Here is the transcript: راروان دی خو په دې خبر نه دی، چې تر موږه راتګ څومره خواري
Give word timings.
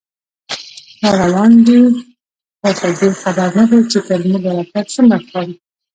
راروان 1.17 1.51
دی 1.65 1.79
خو 2.59 2.69
په 2.81 2.87
دې 2.99 3.09
خبر 3.21 3.49
نه 3.57 3.63
دی، 3.71 3.79
چې 3.91 3.97
تر 4.07 4.19
موږه 4.29 4.51
راتګ 4.57 4.85
څومره 4.95 5.17
خواري 5.27 5.55